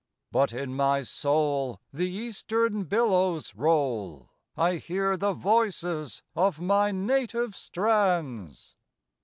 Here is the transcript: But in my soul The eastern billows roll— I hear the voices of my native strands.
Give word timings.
But 0.31 0.51
in 0.51 0.73
my 0.73 1.03
soul 1.03 1.79
The 1.91 2.09
eastern 2.09 2.85
billows 2.85 3.53
roll— 3.53 4.31
I 4.57 4.77
hear 4.77 5.15
the 5.15 5.33
voices 5.33 6.23
of 6.35 6.59
my 6.59 6.89
native 6.91 7.55
strands. 7.55 8.73